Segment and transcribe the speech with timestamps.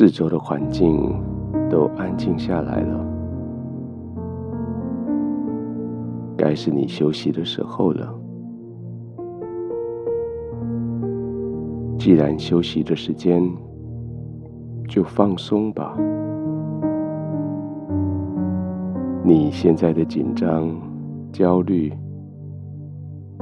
[0.00, 1.12] 四周的环境
[1.68, 3.06] 都安静下来了，
[6.38, 8.08] 该是你休息的时候了。
[11.98, 13.46] 既然休息的时间，
[14.88, 15.94] 就放松吧。
[19.22, 20.70] 你现在的紧张、
[21.30, 21.92] 焦虑，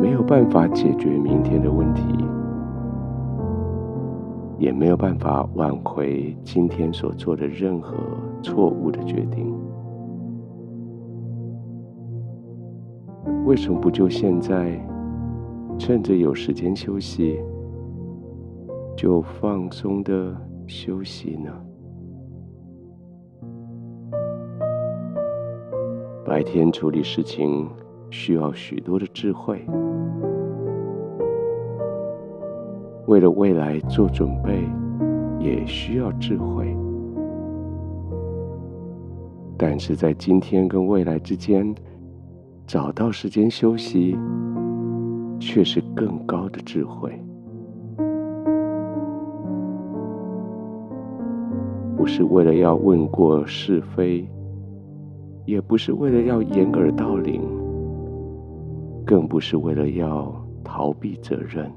[0.00, 2.04] 没有办法解决明天的问题，
[4.64, 7.94] 也没有办法挽回今天所做的任何
[8.42, 9.54] 错误的决定。
[13.44, 14.80] 为什么不就现在，
[15.78, 17.38] 趁着有时间休息，
[18.96, 20.34] 就放松的
[20.66, 21.52] 休息呢？
[26.24, 27.68] 白天处理事情
[28.08, 29.62] 需要许多的智慧，
[33.06, 34.64] 为了未来做准备
[35.38, 36.74] 也需要智慧，
[39.58, 41.74] 但是在今天跟未来之间
[42.66, 44.16] 找到时间休息，
[45.38, 47.12] 却是更高的智慧。
[51.96, 54.26] 不是为了要问过是非，
[55.44, 57.42] 也不是为了要掩耳盗铃，
[59.04, 61.70] 更不是为了要逃避责任，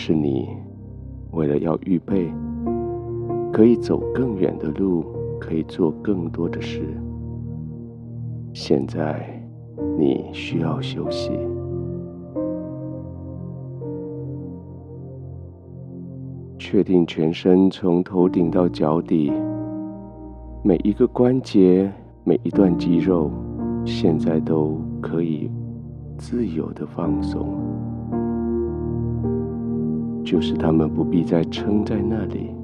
[0.00, 0.48] 是你
[1.32, 2.32] 为了要预备，
[3.52, 5.04] 可以走更远的路，
[5.40, 6.82] 可以做更多的事。
[8.52, 9.28] 现在
[9.98, 11.32] 你需要休息。
[16.60, 19.32] 确定全身从头顶到脚底，
[20.62, 21.92] 每一个关节、
[22.22, 23.32] 每一段肌肉，
[23.84, 25.50] 现在都可以
[26.16, 27.48] 自由的放松，
[30.28, 32.54] 就是他们不必再撑在那里，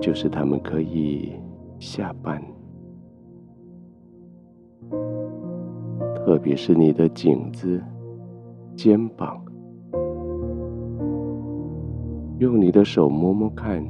[0.00, 1.34] 就是他们可以
[1.78, 2.42] 下班，
[6.14, 7.78] 特别是你的颈子、
[8.74, 9.38] 肩膀。
[12.38, 13.84] 用你的手摸摸看，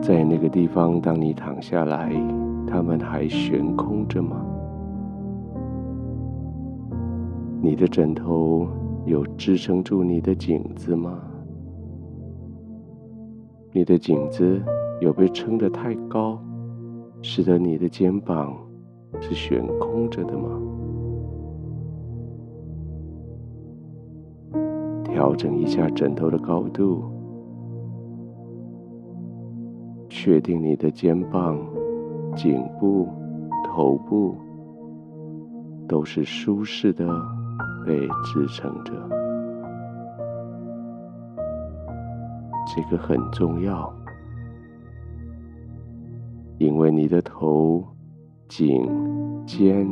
[0.00, 2.12] 在那个地方，当你躺下来，
[2.64, 4.46] 它们还悬空着吗？
[7.60, 8.68] 你的枕头
[9.06, 11.20] 有支撑住你的颈子吗？
[13.72, 14.60] 你的颈子
[15.00, 16.38] 有被撑得太高，
[17.22, 18.56] 使得你的肩膀
[19.20, 20.48] 是悬空着的吗？
[25.04, 27.02] 调整一下枕头的高度，
[30.08, 31.58] 确定你的肩膀、
[32.34, 33.08] 颈部、
[33.64, 34.36] 头部
[35.88, 37.06] 都是舒适的
[37.84, 38.92] 被支撑着。
[42.66, 43.92] 这个很重要，
[46.58, 47.84] 因为你的头、
[48.48, 48.88] 颈、
[49.46, 49.88] 肩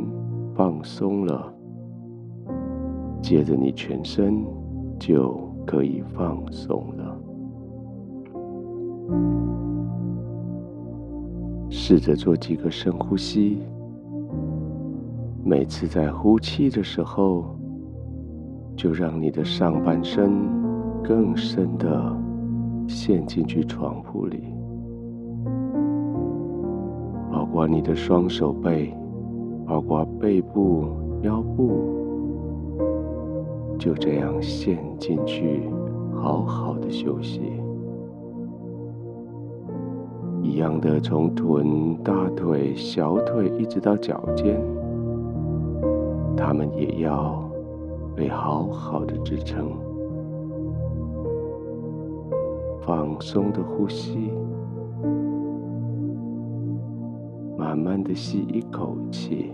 [0.55, 1.53] 放松了，
[3.21, 4.45] 接着你全身。
[4.99, 7.17] 就可以放松了。
[11.69, 13.59] 试着做几个深呼吸，
[15.41, 17.55] 每次在呼气的时候，
[18.79, 20.31] 就让你的上半身
[21.03, 22.15] 更深的
[22.87, 24.41] 陷进去床铺里，
[27.29, 28.95] 包括你的双手背，
[29.67, 30.85] 包括背部、
[31.23, 31.97] 腰部。
[33.77, 35.69] 就这样陷进去，
[36.13, 37.41] 好好的休息。
[40.41, 44.57] 一样的，从臀、大腿、小腿一直到脚尖，
[46.37, 47.43] 他们也要
[48.19, 49.71] 被好好的支撑。
[52.81, 54.29] 放松的呼吸，
[57.57, 59.53] 慢慢的吸一口气，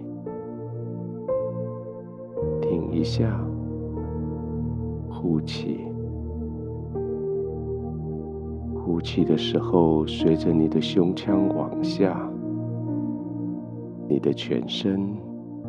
[2.60, 3.40] 停一下。
[5.12, 5.82] 呼气，
[8.74, 12.28] 呼气的时候，随着你的胸腔往下，
[14.08, 15.16] 你的全身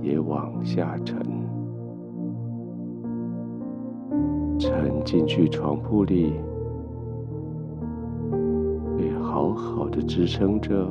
[0.01, 1.36] 也往下沉，沉
[5.07, 6.33] 进去床铺里，
[8.99, 10.85] 被好好的支撑着，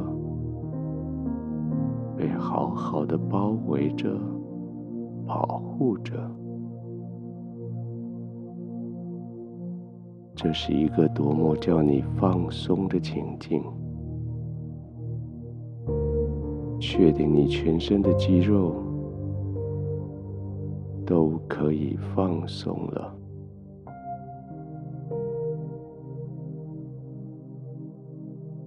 [2.16, 4.18] 被好好的包围着，
[5.28, 6.14] 保护着。
[10.34, 13.62] 这是一个多么叫你放松的情境！
[16.80, 18.76] 确定你全身的肌肉
[21.06, 23.15] 都可以放松了，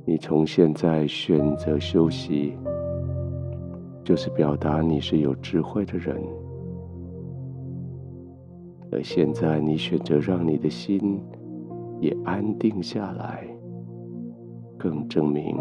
[0.08, 2.56] 你从现在选择休息，
[4.02, 6.16] 就是表达你是有智慧的人。
[8.90, 11.20] 而现在你选择让你的心
[12.00, 13.46] 也安定下来，
[14.78, 15.58] 更证明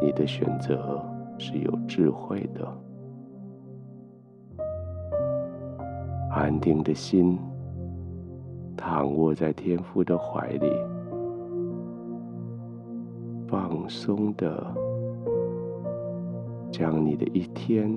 [0.00, 1.04] 你的选择
[1.36, 2.66] 是有智慧的。
[6.30, 7.38] 安定的心，
[8.78, 10.72] 躺卧在天父的怀里，
[13.54, 14.66] 放松的
[16.72, 17.88] 将你的一天、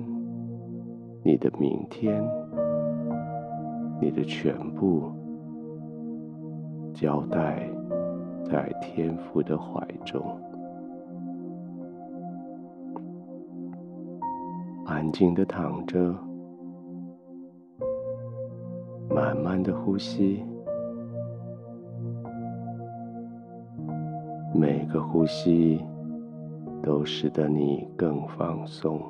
[1.24, 2.22] 你的明天、
[4.00, 5.10] 你的全部
[6.94, 7.68] 交代
[8.44, 10.22] 在天父的怀中，
[14.86, 16.14] 安静的躺着，
[19.10, 20.44] 慢慢的呼吸，
[24.54, 25.84] 每个呼吸
[26.82, 29.00] 都使得你更放松、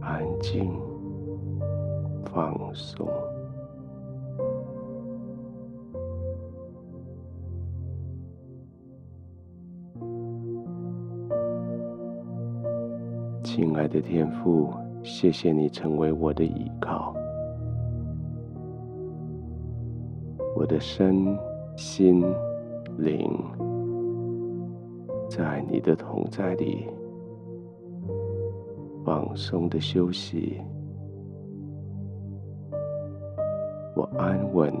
[0.00, 0.70] 安静。
[2.34, 3.08] 放松，
[13.42, 14.68] 亲爱的天父，
[15.02, 17.14] 谢谢你成为我的依靠，
[20.54, 21.34] 我的身
[21.76, 22.24] 心
[22.96, 23.30] 灵
[25.28, 26.86] 在你的同在里
[29.04, 30.58] 放松的休息。
[33.94, 34.72] 我安稳，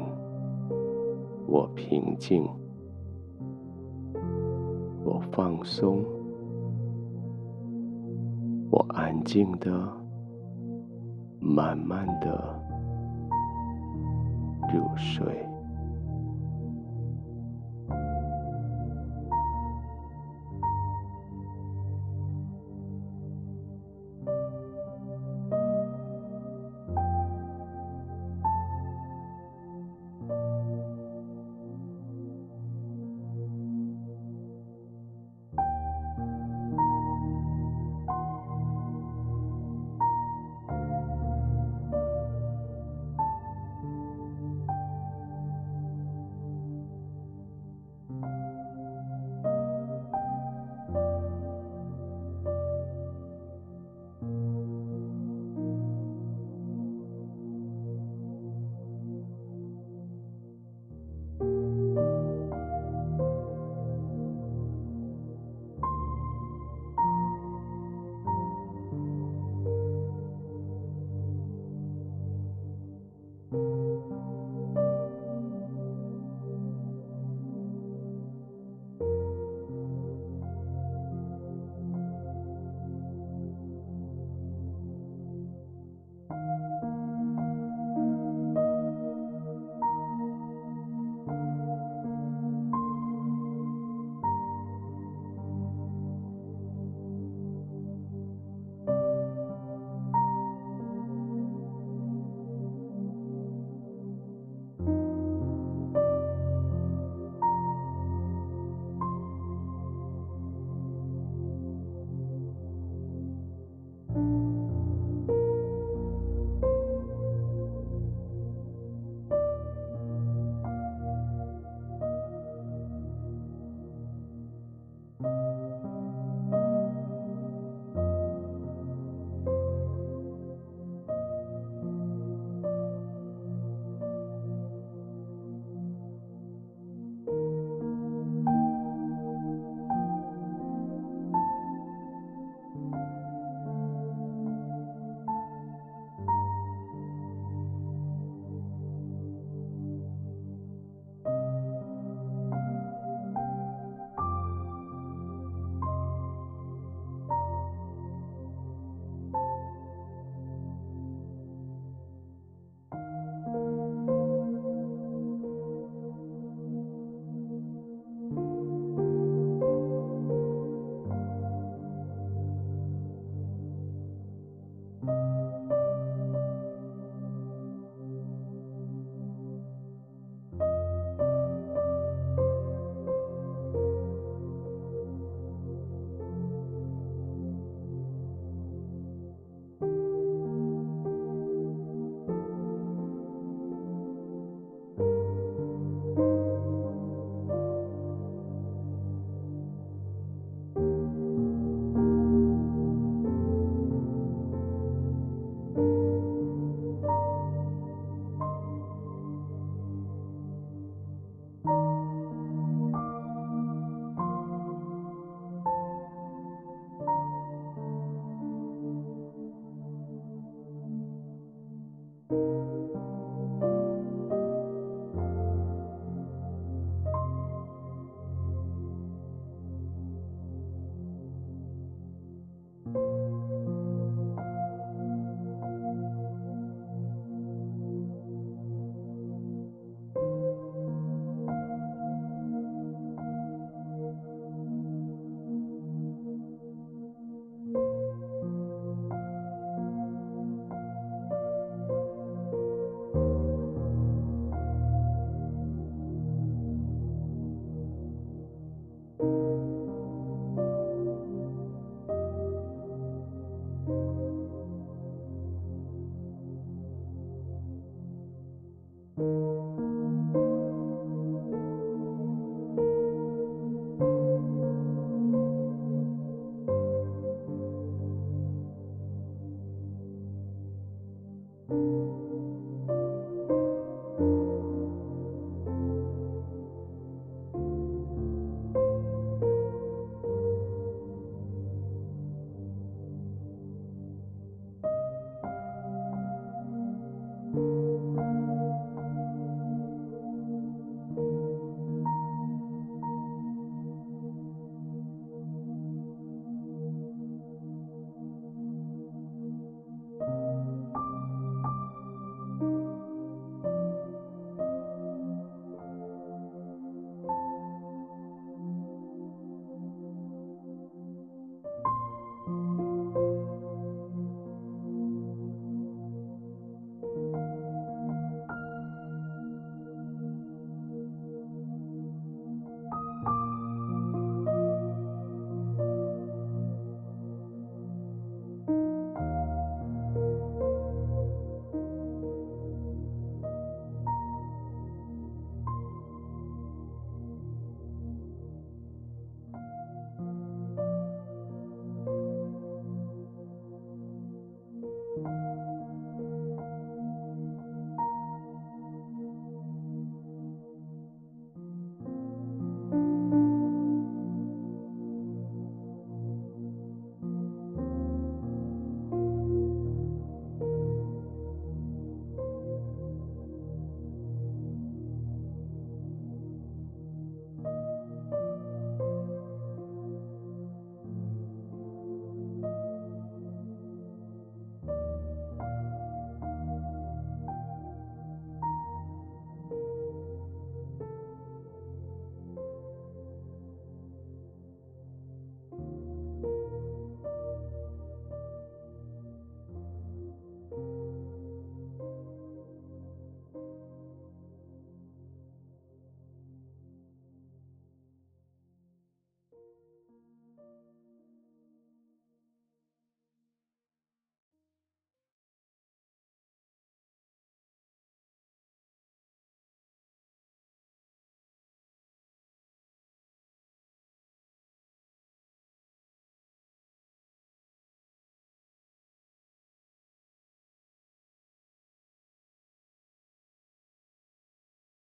[1.46, 2.48] 我平静，
[5.04, 6.02] 我放松，
[8.70, 9.70] 我安静的、
[11.40, 12.58] 慢慢的
[14.74, 15.45] 入睡。